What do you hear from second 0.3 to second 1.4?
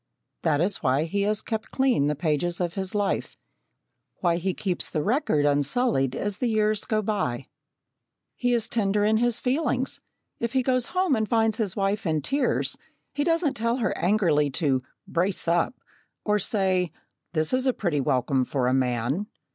That is why he